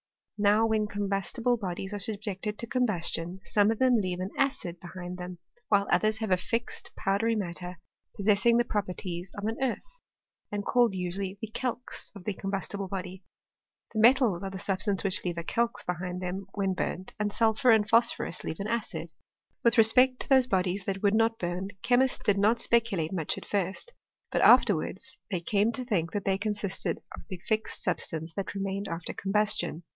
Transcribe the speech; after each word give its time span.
Now 0.39 0.65
when 0.65 0.87
combustible 0.87 1.57
bodies 1.57 1.93
are 1.93 1.99
subjected 1.99 2.57
to 2.57 2.65
combustion, 2.65 3.41
some 3.43 3.69
of 3.69 3.77
them 3.77 3.97
leave 3.97 4.19
an 4.19 4.31
acid 4.35 4.79
behind 4.79 5.19
them; 5.19 5.37
while 5.69 5.87
others 5.91 6.19
leave 6.19 6.31
a 6.31 6.37
fixed 6.37 6.89
powdery 6.95 7.35
matter, 7.35 7.77
possessing 8.15 8.57
the 8.57 8.65
properties 8.65 9.31
of 9.37 9.45
an 9.45 9.57
earth, 9.61 10.01
and 10.51 10.65
called 10.65 10.95
usually 10.95 11.37
the 11.39 11.51
calx 11.51 12.11
of 12.15 12.23
the 12.23 12.33
combustible 12.33 12.87
body. 12.87 13.23
The 13.93 13.99
metals 14.01 14.41
are 14.41 14.49
the 14.49 14.57
substances 14.57 15.03
which 15.03 15.23
leave 15.23 15.37
a 15.37 15.43
calx 15.43 15.83
behind 15.83 16.19
them 16.23 16.47
when 16.55 16.73
burnt, 16.73 17.13
and 17.19 17.31
sulphur 17.31 17.69
and 17.69 17.87
phosphorus 17.87 18.43
leave 18.43 18.59
an 18.59 18.65
acid. 18.67 19.11
With 19.63 19.77
respect 19.77 20.21
to 20.21 20.29
those 20.29 20.47
bodies 20.47 20.85
that 20.85 21.03
would 21.03 21.13
not 21.13 21.37
burn, 21.37 21.67
chemists 21.83 22.17
did 22.17 22.39
not 22.39 22.59
speculate 22.59 23.13
much 23.13 23.37
at 23.37 23.45
first; 23.45 23.93
but 24.31 24.41
after 24.41 24.73
wards 24.77 25.19
they 25.29 25.41
came 25.41 25.71
to 25.73 25.85
think 25.85 26.13
that 26.13 26.25
they 26.25 26.39
consisted 26.39 26.97
of 27.15 27.21
the 27.29 27.37
fixed 27.47 27.83
substance 27.83 28.33
that 28.33 28.55
remained 28.55 28.87
after 28.87 29.13
combustion. 29.13 29.83